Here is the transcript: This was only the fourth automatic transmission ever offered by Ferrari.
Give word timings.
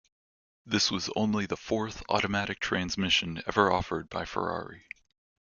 This 0.65 0.89
was 0.89 1.11
only 1.15 1.45
the 1.45 1.55
fourth 1.55 2.01
automatic 2.09 2.59
transmission 2.59 3.43
ever 3.45 3.71
offered 3.71 4.09
by 4.09 4.25
Ferrari. 4.25 4.87